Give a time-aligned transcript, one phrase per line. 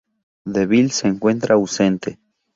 [0.47, 2.17] DeVille se encuentra ausente.